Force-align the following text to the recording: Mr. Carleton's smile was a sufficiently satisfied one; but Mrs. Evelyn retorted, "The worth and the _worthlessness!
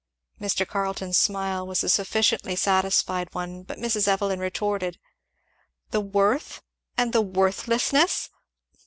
Mr. 0.39 0.67
Carleton's 0.67 1.19
smile 1.19 1.67
was 1.67 1.83
a 1.83 1.87
sufficiently 1.87 2.55
satisfied 2.55 3.31
one; 3.35 3.61
but 3.61 3.77
Mrs. 3.77 4.07
Evelyn 4.07 4.39
retorted, 4.39 4.97
"The 5.91 6.01
worth 6.01 6.63
and 6.97 7.13
the 7.13 7.23
_worthlessness! 7.23 8.29